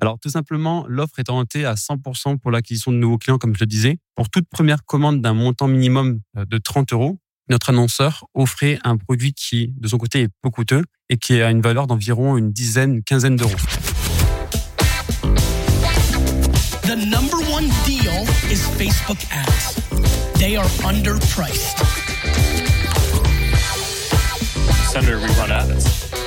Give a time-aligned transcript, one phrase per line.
[0.00, 3.60] Alors tout simplement, l'offre est orientée à 100% pour l'acquisition de nouveaux clients, comme je
[3.60, 3.98] le disais.
[4.14, 8.96] Pour toute première commande d'un montant minimum euh, de 30 euros, notre annonceur offrait un
[8.96, 12.50] produit qui, de son côté, est peu coûteux et qui a une valeur d'environ une
[12.50, 13.56] dizaine, une quinzaine d'euros.
[16.82, 19.76] The number one deal is Facebook ads.
[20.38, 21.78] They are underpriced.
[24.92, 26.25] Senator, we run ads.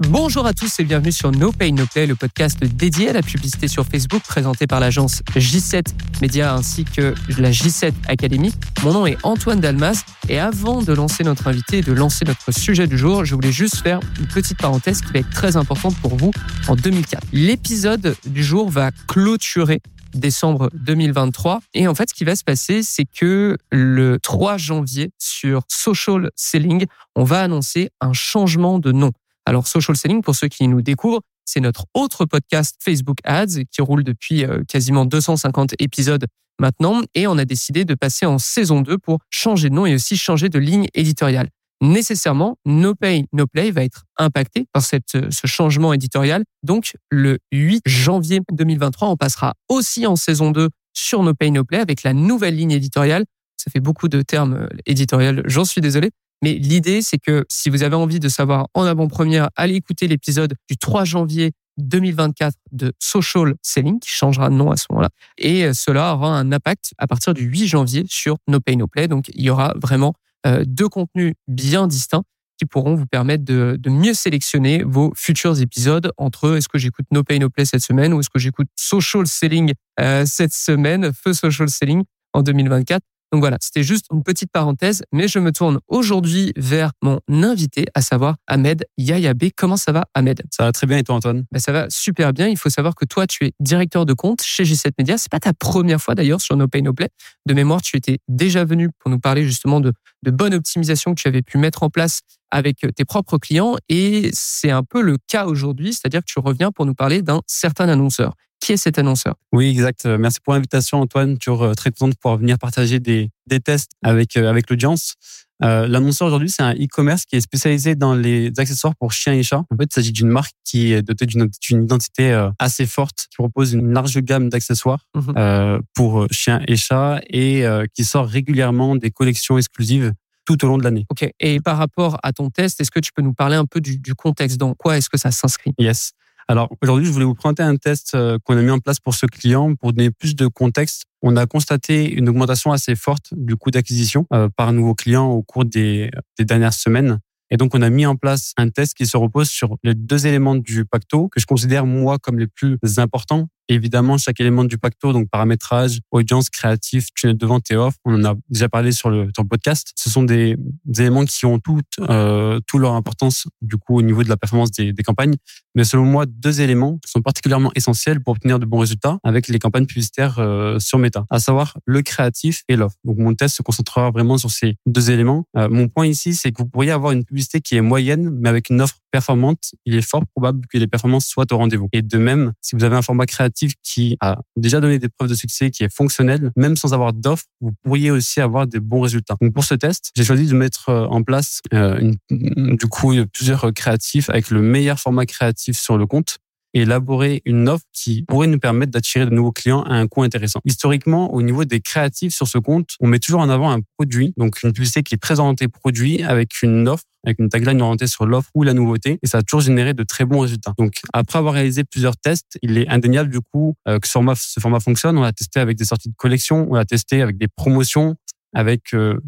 [0.00, 3.22] Bonjour à tous et bienvenue sur No Pay No Play, le podcast dédié à la
[3.22, 5.86] publicité sur Facebook présenté par l'agence J7
[6.20, 8.52] Media ainsi que la J7 Academy.
[8.84, 12.52] Mon nom est Antoine Dalmas et avant de lancer notre invité et de lancer notre
[12.52, 15.96] sujet du jour, je voulais juste faire une petite parenthèse qui va être très importante
[16.02, 16.30] pour vous
[16.68, 17.22] en 2004.
[17.32, 19.80] L'épisode du jour va clôturer
[20.12, 21.60] décembre 2023.
[21.72, 26.30] Et en fait, ce qui va se passer, c'est que le 3 janvier, sur Social
[26.36, 26.84] Selling,
[27.14, 29.12] on va annoncer un changement de nom.
[29.46, 33.80] Alors, Social Selling, pour ceux qui nous découvrent, c'est notre autre podcast Facebook Ads qui
[33.80, 36.26] roule depuis euh, quasiment 250 épisodes
[36.58, 37.02] maintenant.
[37.14, 40.16] Et on a décidé de passer en saison 2 pour changer de nom et aussi
[40.16, 41.48] changer de ligne éditoriale.
[41.80, 46.42] Nécessairement, No Pay, No Play va être impacté par euh, ce changement éditorial.
[46.64, 51.62] Donc, le 8 janvier 2023, on passera aussi en saison 2 sur No Pay, No
[51.62, 53.24] Play avec la nouvelle ligne éditoriale.
[53.56, 56.10] Ça fait beaucoup de termes euh, éditoriaux, j'en suis désolé.
[56.42, 60.54] Mais l'idée, c'est que si vous avez envie de savoir en avant-première, allez écouter l'épisode
[60.68, 65.10] du 3 janvier 2024 de Social Selling, qui changera de nom à ce moment-là.
[65.38, 68.86] Et euh, cela aura un impact à partir du 8 janvier sur No Pay No
[68.86, 69.08] Play.
[69.08, 70.14] Donc, il y aura vraiment
[70.46, 72.22] euh, deux contenus bien distincts
[72.58, 77.22] qui pourront vous permettre de, mieux sélectionner vos futurs épisodes entre est-ce que j'écoute No
[77.22, 81.34] Pay No Play cette semaine ou est-ce que j'écoute Social Selling euh, cette semaine, Feu
[81.34, 83.02] Social Selling en 2024.
[83.36, 87.84] Donc voilà, c'était juste une petite parenthèse, mais je me tourne aujourd'hui vers mon invité,
[87.92, 89.50] à savoir Ahmed Yayabe.
[89.54, 90.42] Comment ça va, Ahmed?
[90.50, 91.44] Ça va très bien et toi, Antoine?
[91.52, 92.48] Ben, Ça va super bien.
[92.48, 95.18] Il faut savoir que toi, tu es directeur de compte chez G7 Media.
[95.18, 97.10] C'est pas ta première fois d'ailleurs sur No Pay No Play.
[97.44, 99.92] De mémoire, tu étais déjà venu pour nous parler justement de,
[100.22, 104.30] de bonne optimisation que tu avais pu mettre en place avec tes propres clients et
[104.32, 107.88] c'est un peu le cas aujourd'hui, c'est-à-dire que tu reviens pour nous parler d'un certain
[107.90, 108.32] annonceur.
[108.60, 109.34] Qui est cet annonceur?
[109.52, 110.06] Oui, exact.
[110.06, 111.38] Merci pour l'invitation, Antoine.
[111.38, 115.14] Toujours euh, très content de pouvoir venir partager des, des tests avec, euh, avec l'audience.
[115.62, 119.42] Euh, L'annonceur aujourd'hui, c'est un e-commerce qui est spécialisé dans les accessoires pour chiens et
[119.42, 119.62] chats.
[119.70, 121.48] En fait, il s'agit d'une marque qui est dotée d'une
[121.84, 125.34] identité euh, assez forte, qui propose une large gamme d'accessoires Mhm.
[125.36, 130.12] euh, pour chiens et chats et euh, qui sort régulièrement des collections exclusives
[130.44, 131.06] tout au long de l'année.
[131.10, 131.28] Ok.
[131.40, 133.98] Et par rapport à ton test, est-ce que tu peux nous parler un peu du,
[133.98, 134.58] du contexte?
[134.58, 135.72] Dans quoi est-ce que ça s'inscrit?
[135.78, 136.12] Yes.
[136.48, 139.14] Alors aujourd'hui, je voulais vous présenter un test euh, qu'on a mis en place pour
[139.14, 141.02] ce client pour donner plus de contexte.
[141.20, 145.42] On a constaté une augmentation assez forte du coût d'acquisition euh, par nouveau client au
[145.42, 147.18] cours des, des dernières semaines.
[147.50, 150.26] Et donc, on a mis en place un test qui se repose sur les deux
[150.26, 153.48] éléments du pacto que je considère, moi, comme les plus importants.
[153.68, 158.14] Évidemment, chaque élément du pacto, donc paramétrage, audience, créatif, tunnel de vente et offre, on
[158.14, 159.92] en a déjà parlé sur le, podcast.
[159.96, 160.56] Ce sont des,
[160.98, 161.60] éléments qui ont
[162.08, 165.34] euh, toute leur importance, du coup, au niveau de la performance des, des campagnes.
[165.74, 169.58] Mais selon moi, deux éléments sont particulièrement essentiels pour obtenir de bons résultats avec les
[169.58, 172.96] campagnes publicitaires euh, sur Meta, à savoir le créatif et l'offre.
[173.04, 175.46] Donc, mon test se concentrera vraiment sur ces deux éléments.
[175.56, 178.48] Euh, mon point ici, c'est que vous pourriez avoir une publicité qui est moyenne, mais
[178.48, 181.88] avec une offre performante, il est fort probable que les performances soient au rendez-vous.
[181.92, 185.30] Et de même, si vous avez un format créatif qui a déjà donné des preuves
[185.30, 189.00] de succès, qui est fonctionnel, même sans avoir d'offre, vous pourriez aussi avoir des bons
[189.00, 189.36] résultats.
[189.40, 193.72] Donc pour ce test, j'ai choisi de mettre euh, en place euh, du coup plusieurs
[193.72, 196.36] créatifs avec le meilleur format créatif sur le compte
[196.76, 200.22] et élaborer une offre qui pourrait nous permettre d'attirer de nouveaux clients à un coût
[200.22, 200.60] intéressant.
[200.66, 204.34] Historiquement, au niveau des créatifs sur ce compte, on met toujours en avant un produit,
[204.36, 208.06] donc une publicité qui est très orientée produit avec une offre avec une tagline orientée
[208.06, 210.74] sur l'offre ou la nouveauté, et ça a toujours généré de très bons résultats.
[210.78, 214.78] Donc, après avoir réalisé plusieurs tests, il est indéniable du coup euh, que ce format,
[214.78, 215.18] fonctionne.
[215.18, 218.14] On l'a testé avec des sorties de collection, on l'a testé avec des promotions,
[218.56, 219.20] avec euh,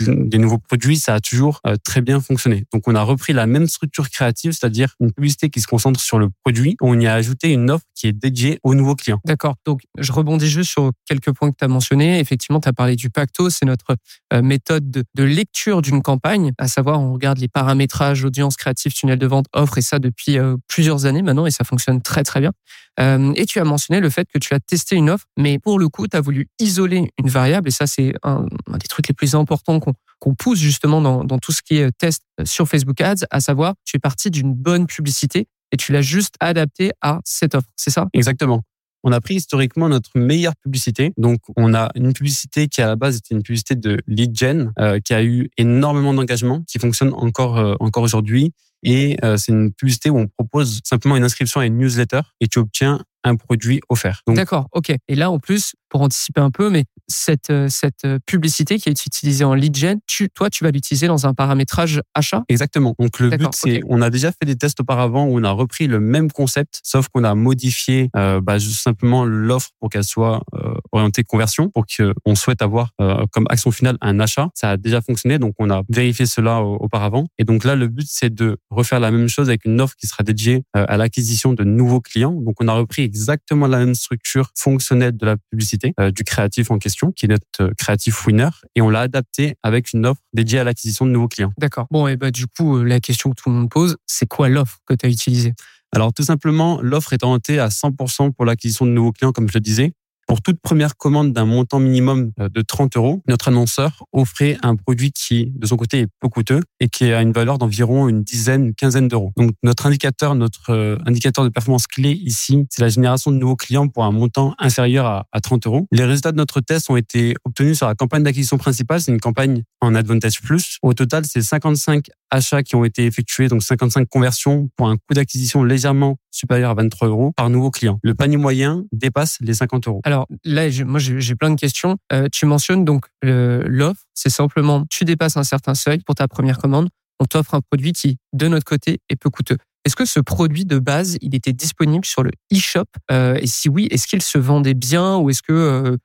[0.00, 2.66] des nouveaux produits, ça a toujours euh, très bien fonctionné.
[2.74, 6.18] Donc, on a repris la même structure créative, c'est-à-dire une publicité qui se concentre sur
[6.18, 6.76] le produit.
[6.82, 9.18] On y a ajouté une offre qui est dédiée aux nouveaux clients.
[9.24, 9.54] D'accord.
[9.64, 12.20] Donc, je rebondis juste sur quelques points que tu as mentionnés.
[12.20, 13.48] Effectivement, tu as parlé du pacto.
[13.48, 13.96] C'est notre
[14.34, 18.92] euh, méthode de, de lecture d'une campagne, à savoir, on regarde les paramétrages, audience, créatif,
[18.92, 22.24] tunnel de vente, offre, et ça depuis euh, plusieurs années maintenant, et ça fonctionne très,
[22.24, 22.52] très bien.
[22.98, 25.78] Euh, et tu as mentionné le fait que tu as testé une offre, mais pour
[25.78, 29.14] le coup, tu as voulu isoler une variable, et ça, c'est un, des trucs les
[29.14, 33.26] plus importants qu'on pousse justement dans, dans tout ce qui est test sur Facebook Ads,
[33.30, 37.54] à savoir, tu es parti d'une bonne publicité et tu l'as juste adapté à cette
[37.54, 38.06] offre, c'est ça?
[38.12, 38.62] Exactement.
[39.08, 41.12] On a pris historiquement notre meilleure publicité.
[41.16, 44.72] Donc, on a une publicité qui à la base était une publicité de lead gen,
[44.80, 48.52] euh, qui a eu énormément d'engagement, qui fonctionne encore euh, encore aujourd'hui
[48.82, 52.48] Et euh, c'est une publicité où on propose simplement une inscription à une newsletter et
[52.48, 54.22] tu obtiens un produit offert.
[54.28, 54.92] D'accord, ok.
[55.08, 58.88] Et là, en plus, pour anticiper un peu, mais cette, euh, cette euh, publicité qui
[58.88, 62.44] est utilisée en lead gen, tu, toi, tu vas l'utiliser dans un paramétrage achat?
[62.48, 62.94] Exactement.
[62.98, 65.86] Donc le but, c'est, on a déjà fait des tests auparavant où on a repris
[65.86, 70.42] le même concept, sauf qu'on a modifié euh, bah, juste simplement l'offre pour qu'elle soit
[70.54, 74.48] euh, orientée conversion, pour qu'on souhaite avoir euh, comme action finale un achat.
[74.54, 77.26] Ça a déjà fonctionné, donc on a vérifié cela auparavant.
[77.38, 80.06] Et donc là, le but, c'est de refaire la même chose avec une offre qui
[80.06, 82.32] sera dédiée à l'acquisition de nouveaux clients.
[82.32, 86.70] Donc on a repris exactement la même structure fonctionnelle de la publicité euh, du créatif
[86.70, 90.20] en question, qui est notre euh, créatif winner, et on l'a adapté avec une offre
[90.32, 91.52] dédiée à l'acquisition de nouveaux clients.
[91.58, 91.86] D'accord.
[91.90, 94.48] Bon, et bah du coup, euh, la question que tout le monde pose, c'est quoi
[94.48, 95.54] l'offre que tu as utilisée?
[95.92, 99.54] Alors tout simplement, l'offre est orientée à 100% pour l'acquisition de nouveaux clients, comme je
[99.54, 99.92] le disais.
[100.26, 104.74] Pour toute première commande d'un montant minimum euh, de 30 euros, notre annonceur offrait un
[104.74, 108.24] produit qui, de son côté, est peu coûteux et qui a une valeur d'environ une
[108.24, 109.32] dizaine, une quinzaine d'euros.
[109.36, 113.56] Donc, notre indicateur, notre euh, indicateur de performance clé ici, c'est la génération de nouveaux
[113.56, 115.86] clients pour un montant inférieur à, à 30 euros.
[115.92, 119.00] Les résultats de notre test ont été obtenus sur la campagne d'acquisition principale.
[119.00, 120.78] C'est une campagne en Advantage Plus.
[120.82, 125.14] Au total, c'est 55 achats qui ont été effectués, donc 55 conversions pour un coût
[125.14, 127.98] d'acquisition légèrement supérieur à 23 euros par nouveau client.
[128.02, 130.00] Le panier moyen dépasse les 50 euros.
[130.04, 131.96] Alors là, moi j'ai plein de questions.
[132.12, 136.58] Euh, tu mentionnes donc l'offre, c'est simplement tu dépasses un certain seuil pour ta première
[136.58, 136.88] commande,
[137.20, 139.56] on t'offre un produit qui, de notre côté, est peu coûteux.
[139.86, 142.86] Est-ce que ce produit de base, il était disponible sur le e-shop?
[143.12, 145.96] Euh, Et si oui, est-ce qu'il se vendait bien ou est-ce que euh,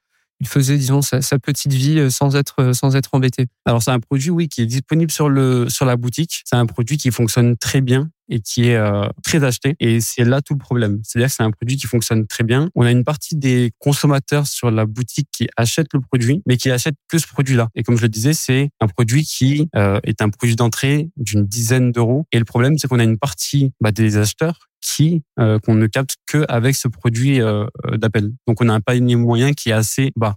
[0.41, 3.45] il faisait, disons, sa, petite vie euh, sans être, euh, sans être embêté.
[3.65, 6.41] Alors, c'est un produit, oui, qui est disponible sur le, sur la boutique.
[6.45, 9.75] C'est un produit qui fonctionne très bien et qui est euh, très acheté.
[9.79, 10.99] Et c'est là tout le problème.
[11.03, 12.69] C'est-à-dire que c'est un produit qui fonctionne très bien.
[12.73, 16.71] On a une partie des consommateurs sur la boutique qui achètent le produit, mais qui
[16.71, 17.69] achètent que ce produit-là.
[17.75, 21.91] Et comme je le disais, c'est un produit qui est un produit d'entrée d'une dizaine
[21.91, 22.25] d'euros.
[22.31, 25.87] Et le problème, c'est qu'on a une partie bah, des acheteurs qui euh, qu'on ne
[25.87, 28.31] capte que avec ce produit euh, d'appel.
[28.47, 30.35] Donc on a un panier moyen qui est assez bas.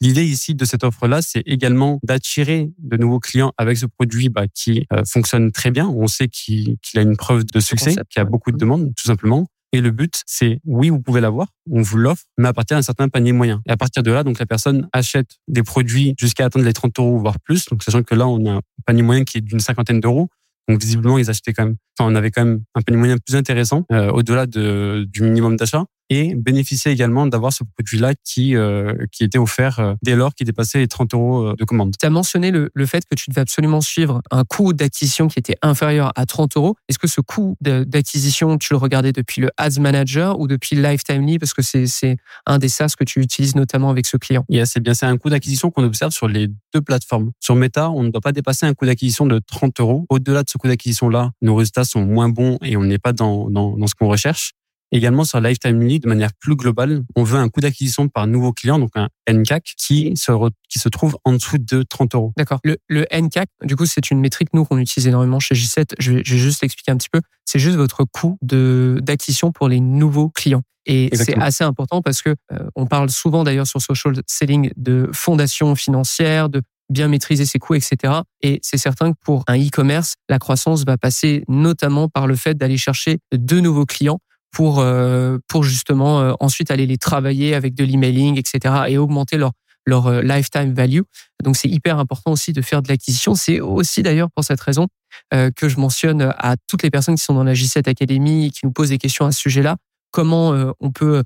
[0.00, 4.48] L'idée ici de cette offre-là, c'est également d'attirer de nouveaux clients avec ce produit bah,
[4.52, 5.86] qui euh, fonctionne très bien.
[5.88, 9.04] On sait qu'il a une preuve de succès, qu'il y a beaucoup de demandes, tout
[9.04, 9.46] simplement.
[9.72, 12.82] Et le but, c'est oui, vous pouvez l'avoir, on vous l'offre, mais à partir d'un
[12.82, 13.62] certain panier moyen.
[13.66, 16.98] Et à partir de là, donc la personne achète des produits jusqu'à atteindre les 30
[16.98, 17.66] euros, voire plus.
[17.66, 20.28] Donc sachant que là, on a un panier moyen qui est d'une cinquantaine d'euros.
[20.68, 21.76] Donc visiblement, ils achetaient quand même.
[21.98, 25.56] Enfin, on avait quand même un panier moyen plus intéressant euh, au-delà de, du minimum
[25.56, 30.34] d'achat et bénéficier également d'avoir ce produit-là qui, euh, qui était offert euh, dès lors
[30.34, 31.94] qu'il dépassait les 30 euros euh, de commande.
[31.98, 35.38] Tu as mentionné le, le, fait que tu devais absolument suivre un coût d'acquisition qui
[35.38, 36.76] était inférieur à 30 euros.
[36.88, 41.38] Est-ce que ce coût d'acquisition, tu le regardais depuis le Ads Manager ou depuis Lifetime
[41.38, 44.44] Parce que c'est un des SaaS que tu utilises notamment avec ce client.
[44.50, 44.92] Oui, c'est bien.
[44.92, 47.30] C'est un coût d'acquisition qu'on observe sur les deux plateformes.
[47.40, 50.04] Sur Meta, on ne doit pas dépasser un coût d'acquisition de 30 euros.
[50.10, 53.50] Au-delà de ce coût d'acquisition-là, nos résultats sont moins bons et on n'est pas dans,
[53.50, 54.52] dans, dans ce qu'on recherche.
[54.94, 58.52] Également sur Lifetime Lead, de manière plus globale, on veut un coût d'acquisition par nouveau
[58.52, 60.32] client, donc un NCAC, qui se,
[60.68, 62.32] qui se trouve en dessous de 30 euros.
[62.36, 62.60] D'accord.
[62.62, 65.94] Le, le NCAC, du coup, c'est une métrique, nous, qu'on utilise énormément chez G7.
[65.98, 67.22] Je vais, je vais juste l'expliquer un petit peu.
[67.46, 70.62] C'est juste votre coût de d'acquisition pour les nouveaux clients.
[70.84, 75.08] Et c'est assez important parce que euh, on parle souvent d'ailleurs sur social selling de
[75.12, 76.60] fondation financière, de
[76.92, 78.20] bien maîtriser ses coûts, etc.
[78.42, 82.54] Et c'est certain que pour un e-commerce, la croissance va passer notamment par le fait
[82.54, 84.20] d'aller chercher de nouveaux clients
[84.52, 88.74] pour euh, pour justement euh, ensuite aller les travailler avec de l'emailing, etc.
[88.88, 89.52] et augmenter leur
[89.84, 91.00] leur euh, lifetime value.
[91.42, 93.34] Donc c'est hyper important aussi de faire de l'acquisition.
[93.34, 94.86] C'est aussi d'ailleurs pour cette raison
[95.30, 98.60] que je mentionne à toutes les personnes qui sont dans la J7 Academy et qui
[98.64, 99.76] nous posent des questions à ce sujet-là.
[100.10, 101.22] Comment on peut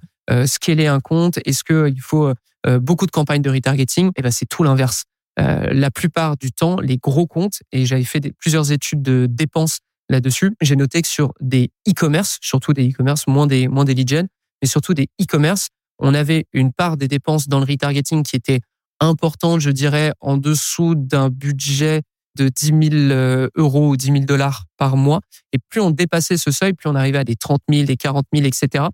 [0.46, 1.38] scaler un compte?
[1.44, 2.32] Est-ce qu'il faut
[2.80, 4.10] beaucoup de campagnes de retargeting?
[4.16, 5.04] Eh ben c'est tout l'inverse.
[5.38, 9.80] La plupart du temps, les gros comptes, et j'avais fait des, plusieurs études de dépenses
[10.08, 10.52] là-dessus.
[10.60, 14.28] J'ai noté que sur des e-commerce, surtout des e-commerce, moins des, moins des gen,
[14.62, 18.60] mais surtout des e-commerce, on avait une part des dépenses dans le retargeting qui était
[19.00, 22.02] importante, je dirais, en dessous d'un budget
[22.36, 25.20] de 10 000 euh, euros ou 10 000 dollars par mois.
[25.52, 28.26] Et plus on dépassait ce seuil, plus on arrivait à des 30 000, des 40
[28.34, 28.84] 000, etc.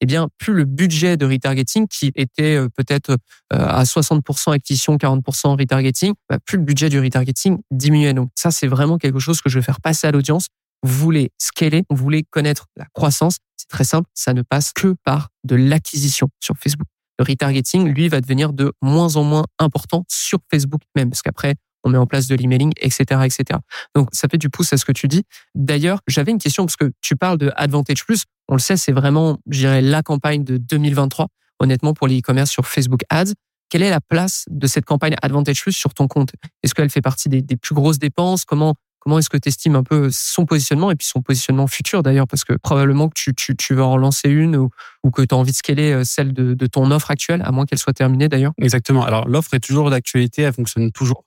[0.00, 3.16] Eh bien, plus le budget de retargeting, qui était euh, peut-être euh,
[3.50, 8.14] à 60% acquisition, 40% retargeting, bah, plus le budget du retargeting diminuait.
[8.14, 10.46] Donc ça, c'est vraiment quelque chose que je vais faire passer à l'audience
[10.82, 14.94] vous voulez scaler, vous voulez connaître la croissance, c'est très simple, ça ne passe que
[15.04, 16.86] par de l'acquisition sur Facebook.
[17.18, 21.54] Le retargeting, lui, va devenir de moins en moins important sur Facebook même, parce qu'après,
[21.84, 23.58] on met en place de l'emailing, etc., etc.
[23.94, 25.24] Donc, ça fait du pouce à ce que tu dis.
[25.54, 28.24] D'ailleurs, j'avais une question parce que tu parles de Advantage Plus.
[28.48, 31.28] On le sait, c'est vraiment, je dirais, la campagne de 2023,
[31.60, 33.32] honnêtement, pour les e-commerce sur Facebook Ads.
[33.68, 36.32] Quelle est la place de cette campagne Advantage Plus sur ton compte?
[36.62, 38.44] Est-ce qu'elle fait partie des, plus grosses dépenses?
[38.44, 42.02] Comment Comment est-ce que tu estimes un peu son positionnement et puis son positionnement futur
[42.02, 42.26] d'ailleurs?
[42.26, 44.70] Parce que probablement que tu, tu, tu vas en lancer une ou,
[45.10, 47.78] que tu as envie de scaler euh, celle de ton offre actuelle, à moins qu'elle
[47.78, 48.52] soit terminée d'ailleurs.
[48.60, 49.02] Exactement.
[49.02, 51.24] Alors l'offre est toujours d'actualité, elle fonctionne toujours.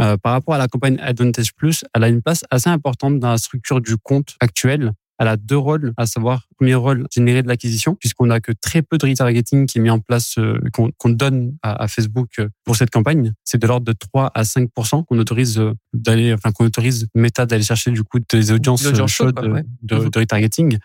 [0.00, 3.30] Euh, par rapport à la campagne Advantage Plus, elle a une place assez importante dans
[3.30, 4.92] la structure du compte actuel.
[5.18, 8.82] Elle a deux rôles, à savoir, premier rôle, générer de l'acquisition, puisqu'on a que très
[8.82, 12.48] peu de retargeting qui est mis en place, euh, qu'on donne à, à Facebook euh,
[12.64, 13.32] pour cette campagne.
[13.42, 17.46] C'est de l'ordre de 3 à 5% qu'on autorise euh, d'aller, enfin, qu'on autorise Meta
[17.46, 19.64] d'aller chercher du coup des audiences Des audiences euh, chaudes ouais.
[19.82, 20.78] de, de retargeting.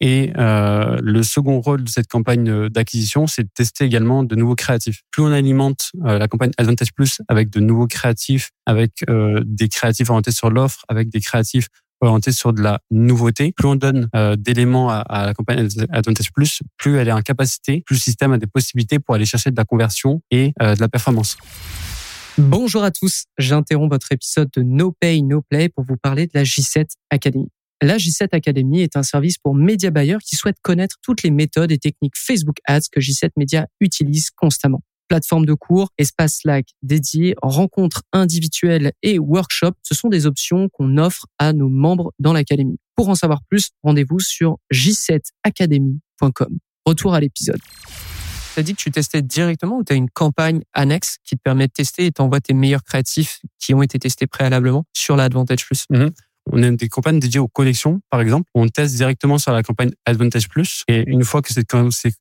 [0.00, 4.34] Et euh, le second rôle de cette campagne euh, d'acquisition, c'est de tester également de
[4.36, 5.00] nouveaux créatifs.
[5.10, 9.68] Plus on alimente euh, la campagne Advantage Plus avec de nouveaux créatifs, avec euh, des
[9.68, 11.68] créatifs orientés sur l'offre, avec des créatifs
[12.00, 16.32] orientés sur de la nouveauté, plus on donne euh, d'éléments à, à la campagne Advantage
[16.32, 19.50] Plus, plus elle est en capacité, plus le système a des possibilités pour aller chercher
[19.50, 21.36] de la conversion et euh, de la performance.
[22.38, 26.32] Bonjour à tous, j'interromps votre épisode de No Pay, No Play pour vous parler de
[26.34, 27.48] la J7 Academy.
[27.82, 31.70] La J7 Academy est un service pour média buyers qui souhaitent connaître toutes les méthodes
[31.72, 34.82] et techniques Facebook Ads que J7 Media utilise constamment.
[35.08, 40.96] Plateforme de cours, espace Slack dédié, rencontres individuelles et workshops, ce sont des options qu'on
[40.96, 42.78] offre à nos membres dans l'académie.
[42.96, 46.58] Pour en savoir plus, rendez-vous sur j7academy.com.
[46.86, 47.60] Retour à l'épisode.
[48.54, 51.42] Tu as dit que tu testais directement ou tu as une campagne annexe qui te
[51.42, 55.66] permet de tester et t'envoie tes meilleurs créatifs qui ont été testés préalablement sur l'Advantage
[55.66, 55.84] Plus?
[56.52, 58.48] On a des campagnes dédiées aux collections, par exemple.
[58.54, 60.84] On teste directement sur la campagne Advantage Plus.
[60.88, 61.64] Et une fois que ces,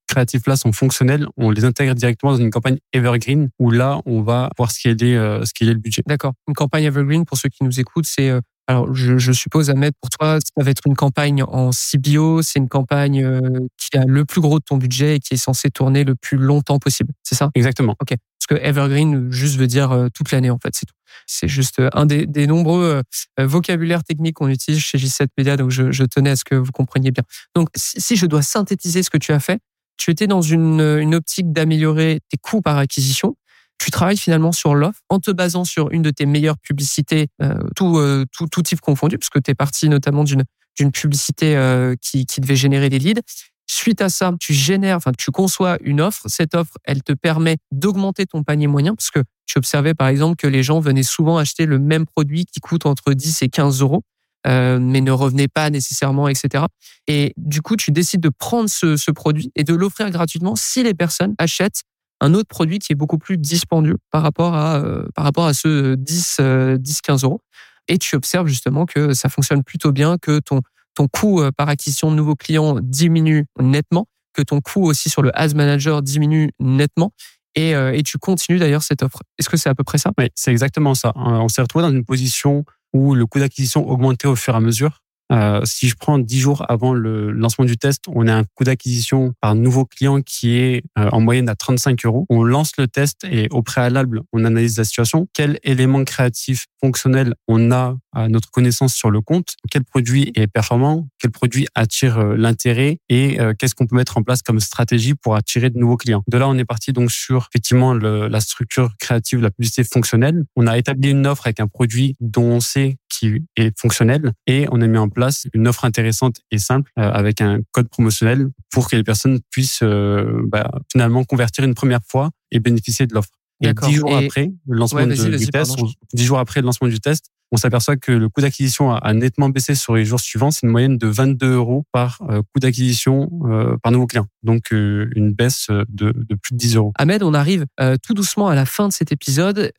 [0.07, 4.49] créatifs-là sont fonctionnels, on les intègre directement dans une campagne Evergreen où là, on va
[4.57, 6.03] voir ce euh, ce qu'il est le budget.
[6.07, 6.33] D'accord.
[6.47, 8.31] Une campagne Evergreen, pour ceux qui nous écoutent, c'est...
[8.69, 12.41] euh, alors, je, je suppose, Ahmed, pour toi, ça va être une campagne en CBO.
[12.41, 13.39] C'est une campagne euh,
[13.77, 16.37] qui a le plus gros de ton budget et qui est censée tourner le plus
[16.37, 17.11] longtemps possible.
[17.23, 17.51] C'est ça?
[17.55, 17.95] Exactement.
[18.01, 18.15] Ok.
[18.47, 20.93] Parce que Evergreen, juste veut dire euh, toute l'année, en fait, c'est tout.
[21.25, 23.01] C'est juste euh, un des, des nombreux
[23.39, 26.55] euh, vocabulaires techniques qu'on utilise chez J7 Media, donc je, je tenais à ce que
[26.55, 27.23] vous compreniez bien.
[27.55, 29.59] Donc, si, si je dois synthétiser ce que tu as fait,
[29.97, 33.35] tu étais dans une, une optique d'améliorer tes coûts par acquisition.
[33.77, 37.55] Tu travailles finalement sur l'offre en te basant sur une de tes meilleures publicités, euh,
[37.75, 41.95] tout, euh, tout, tout type confondu, parce que tu es parti notamment d'une publicité euh,
[42.01, 43.21] qui, qui devait générer des leads.
[43.67, 46.23] Suite à ça, tu génères, enfin, tu conçois une offre.
[46.27, 50.35] Cette offre, elle te permet d'augmenter ton panier moyen parce que tu observais par exemple
[50.35, 53.81] que les gens venaient souvent acheter le même produit qui coûte entre 10 et 15
[53.81, 54.03] euros.
[54.47, 56.65] Mais ne revenaient pas nécessairement, etc.
[57.07, 60.83] Et du coup, tu décides de prendre ce, ce produit et de l'offrir gratuitement si
[60.83, 61.81] les personnes achètent
[62.21, 65.53] un autre produit qui est beaucoup plus dispendieux par rapport à euh, par rapport à
[65.53, 67.41] ce 10 euh, 10 15 euros
[67.87, 70.61] et tu observes justement que ça fonctionne plutôt bien que ton
[70.95, 75.21] ton coût euh, par acquisition de nouveaux clients diminue nettement que ton coût aussi sur
[75.21, 77.11] le Ads Manager diminue nettement
[77.55, 79.19] et, euh, et tu continues d'ailleurs cette offre.
[79.39, 80.11] Est-ce que c'est à peu près ça?
[80.17, 81.09] Oui, c'est exactement ça.
[81.15, 84.57] Euh, On s'est retrouvé dans une position où le coût d'acquisition augmentait au fur et
[84.57, 85.01] à mesure.
[85.31, 88.63] Euh, si je prends 10 jours avant le lancement du test, on a un coût
[88.63, 92.25] d'acquisition par nouveau client qui est euh, en moyenne à 35 euros.
[92.29, 95.27] On lance le test et au préalable, on analyse la situation.
[95.33, 97.95] Quel élément créatif fonctionnel on a
[98.29, 99.55] notre connaissance sur le compte.
[99.71, 101.07] Quel produit est performant?
[101.19, 102.99] Quel produit attire euh, l'intérêt?
[103.09, 106.23] Et euh, qu'est-ce qu'on peut mettre en place comme stratégie pour attirer de nouveaux clients?
[106.27, 110.43] De là, on est parti donc sur effectivement le, la structure créative, la publicité fonctionnelle.
[110.55, 114.67] On a établi une offre avec un produit dont on sait qui est fonctionnel et
[114.71, 118.49] on a mis en place une offre intéressante et simple euh, avec un code promotionnel
[118.71, 123.13] pour que les personnes puissent euh, bah, finalement convertir une première fois et bénéficier de
[123.13, 123.29] l'offre.
[123.61, 125.77] Et dix jours Et- après le lancement Ouais, de- du test,
[126.13, 129.49] dix jours après le lancement du test, on s'aperçoit que le coût d'acquisition a, nettement
[129.49, 130.51] baissé sur les jours suivants.
[130.51, 134.25] C'est une moyenne de 22 euros par euh, coût d'acquisition euh, par nouveau client.
[134.43, 136.91] Donc euh, une baisse de, de plus de 10 euros.
[136.95, 137.65] Ahmed, on arrive
[138.03, 139.71] tout doucement à la fin de cet épisode.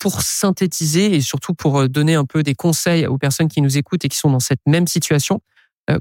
[0.00, 4.04] Pour synthétiser et surtout pour donner un peu des conseils aux personnes qui nous écoutent
[4.04, 5.40] et qui sont dans cette même situation,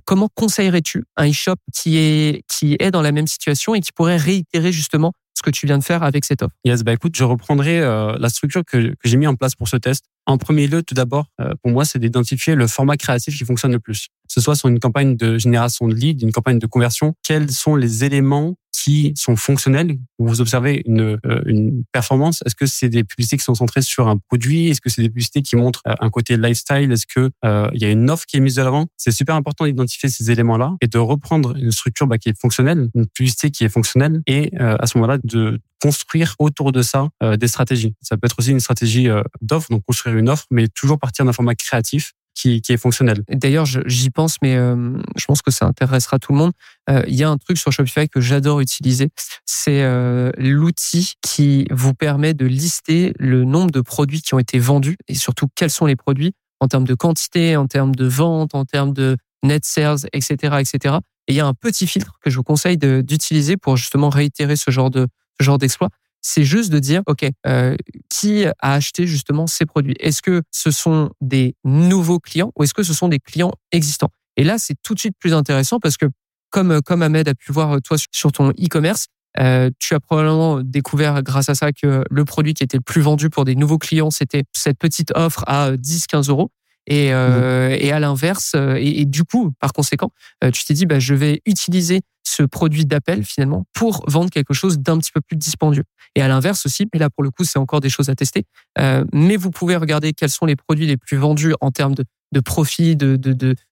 [0.06, 4.18] comment conseillerais-tu un e-shop qui est, qui est dans la même situation et qui pourrait
[4.18, 6.56] réitérer justement ce que tu viens de faire avec cette offre?
[6.66, 9.68] Yes, bah écoute, je reprendrai euh, la structure que, que j'ai mis en place pour
[9.68, 10.06] ce test.
[10.28, 13.72] En premier lieu, tout d'abord, euh, pour moi, c'est d'identifier le format créatif qui fonctionne
[13.72, 14.10] le plus.
[14.28, 17.78] Ce soit sur une campagne de génération de leads, une campagne de conversion, quels sont
[17.78, 19.98] les éléments qui sont fonctionnels?
[20.20, 22.44] Vous observez une, euh, une performance.
[22.46, 24.68] Est-ce que c'est des publicités qui sont centrées sur un produit?
[24.68, 26.92] Est-ce que c'est des publicités qui montrent euh, un côté lifestyle?
[26.92, 28.88] Est-ce que euh, il y a une offre qui est mise de l'avant?
[28.98, 32.90] C'est super important d'identifier ces éléments-là et de reprendre une structure bah, qui est fonctionnelle,
[32.94, 37.10] une publicité qui est fonctionnelle, et euh, à ce moment-là de construire autour de ça
[37.22, 37.94] euh, des stratégies.
[38.02, 39.08] Ça peut être aussi une stratégie
[39.42, 43.24] d'offre, donc construire une offre, mais toujours partir d'un format créatif qui, est fonctionnel.
[43.30, 46.52] D'ailleurs, j'y pense, mais euh, je pense que ça intéressera tout le monde.
[46.90, 49.10] Euh, Il y a un truc sur Shopify que j'adore utiliser,
[49.46, 54.60] c'est euh, l'outil qui vous permet de lister le nombre de produits qui ont été
[54.60, 58.54] vendus et surtout quels sont les produits en termes de quantité, en termes de vente,
[58.54, 60.96] en termes de net sales, etc., etc.
[61.28, 64.56] Et il y a un petit filtre que je vous conseille d'utiliser pour justement réitérer
[64.56, 65.08] ce genre de
[65.40, 65.90] ce genre d'exploit.
[66.22, 67.76] C'est juste de dire, OK, euh,
[68.10, 69.96] qui a acheté justement ces produits?
[70.00, 74.10] Est-ce que ce sont des nouveaux clients ou est-ce que ce sont des clients existants?
[74.36, 76.06] Et là, c'est tout de suite plus intéressant parce que
[76.50, 79.08] comme comme Ahmed a pu voir toi sur ton e-commerce,
[79.40, 83.02] euh, tu as probablement découvert grâce à ça que le produit qui était le plus
[83.02, 86.50] vendu pour des nouveaux clients, c'était cette petite offre à 10-15 euros.
[86.88, 90.12] Et, euh, et à l'inverse, euh, et, du coup, par conséquent,
[90.44, 94.54] euh, tu t'es dit, bah, je vais utiliser ce produit d'appel finalement pour vendre quelque
[94.54, 95.84] chose d'un petit peu plus dispendieux.
[96.16, 98.46] Et à l'inverse aussi, mais là pour le coup, c'est encore des choses à tester.
[98.80, 102.06] Euh, mais vous pouvez regarder quels sont les produits les plus vendus en termes de,
[102.34, 103.18] de profit, de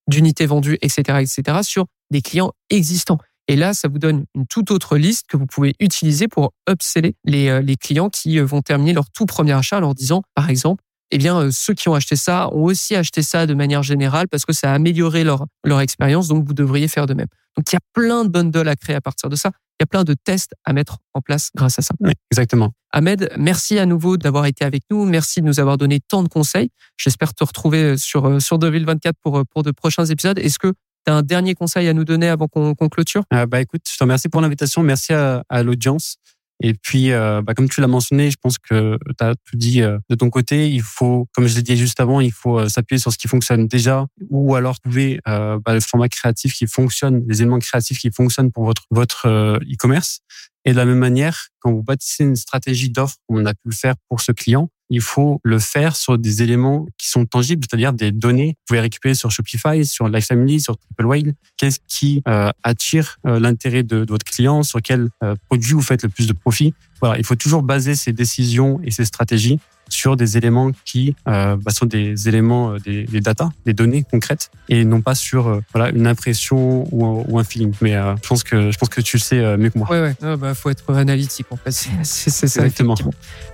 [0.07, 3.17] d'unités de, vendues, etc., etc., sur des clients existants.
[3.47, 7.15] Et là, ça vous donne une toute autre liste que vous pouvez utiliser pour upseller
[7.25, 10.83] les, les clients qui vont terminer leur tout premier achat en leur disant, par exemple,
[11.11, 14.27] eh bien, euh, ceux qui ont acheté ça ont aussi acheté ça de manière générale
[14.27, 17.27] parce que ça a amélioré leur, leur expérience, donc vous devriez faire de même.
[17.55, 19.51] Donc, il y a plein de bundles à créer à partir de ça.
[19.79, 21.93] Il y a plein de tests à mettre en place grâce à ça.
[21.99, 22.71] Oui, exactement.
[22.91, 25.05] Ahmed, merci à nouveau d'avoir été avec nous.
[25.05, 26.69] Merci de nous avoir donné tant de conseils.
[26.97, 30.39] J'espère te retrouver sur, euh, sur 2024 pour, euh, pour de prochains épisodes.
[30.39, 30.71] Est-ce que
[31.05, 33.23] tu as un dernier conseil à nous donner avant qu'on clôture?
[33.31, 34.81] Bah écoute, je te remercie pour l'invitation.
[34.81, 36.15] Merci à, à l'audience.
[36.61, 39.81] Et puis, euh, bah, comme tu l'as mentionné, je pense que tu as tout dit
[39.81, 40.69] euh, de ton côté.
[40.69, 43.27] Il faut, comme je l'ai dit juste avant, il faut euh, s'appuyer sur ce qui
[43.27, 48.11] fonctionne déjà, ou alors trouver bah, le format créatif qui fonctionne, les éléments créatifs qui
[48.11, 50.19] fonctionnent pour votre votre e-commerce.
[50.65, 53.75] Et de la même manière, quand vous bâtissez une stratégie d'offre, on a pu le
[53.75, 57.93] faire pour ce client, il faut le faire sur des éléments qui sont tangibles, c'est-à-dire
[57.93, 61.33] des données que vous pouvez récupérer sur Shopify, sur Family, sur TripleWhale.
[61.57, 66.03] Qu'est-ce qui euh, attire euh, l'intérêt de, votre client Sur quel euh, produit vous faites
[66.03, 66.73] le plus de profit?
[67.01, 71.55] Voilà, il faut toujours baser ses décisions et ses stratégies sur des éléments qui euh,
[71.57, 75.47] bah, sont des éléments, euh, des, des data, des données concrètes, et non pas sur
[75.47, 77.73] euh, voilà une impression ou, ou un feeling.
[77.81, 79.89] Mais euh, je pense que je pense que tu le sais mieux que moi.
[79.89, 80.15] Ouais, ouais.
[80.21, 81.71] Ah, bah, faut être analytique en fait.
[82.03, 82.65] C'est ça.
[82.65, 82.95] Exactement.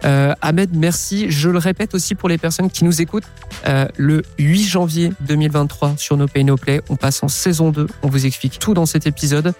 [0.03, 1.29] Ahmed, merci.
[1.29, 3.27] Je le répète aussi pour les personnes qui nous écoutent.
[3.97, 7.87] le 8 janvier 2023 sur No Pay No Play, on passe en saison 2.
[8.03, 9.53] On vous explique tout dans cet épisode.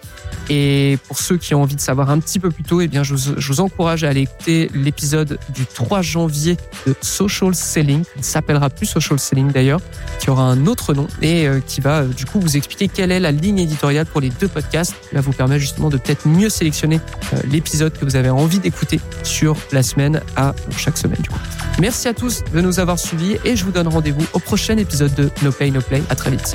[0.50, 3.04] Et pour ceux qui ont envie de savoir un petit peu plus tôt, eh bien,
[3.04, 8.04] je vous, je vous encourage à aller écouter l'épisode du 3 janvier de Social Selling.
[8.18, 9.80] Il s'appellera plus Social Selling d'ailleurs,
[10.20, 13.12] qui aura un autre nom et euh, qui va euh, du coup vous expliquer quelle
[13.12, 14.96] est la ligne éditoriale pour les deux podcasts.
[15.10, 17.00] Qui va vous permettre justement de peut-être mieux sélectionner
[17.34, 21.20] euh, l'épisode que vous avez envie d'écouter sur la semaine à chaque semaine.
[21.22, 21.40] Du coup.
[21.80, 25.14] Merci à tous de nous avoir suivis et je vous donne rendez-vous au prochain épisode
[25.16, 26.04] de No Pay No Play.
[26.10, 26.54] À très vite.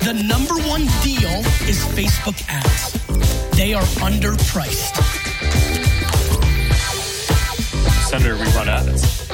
[0.00, 2.87] The number one deal is Facebook ads.
[3.78, 4.96] Are underpriced.
[8.08, 9.27] Senator, we run ads.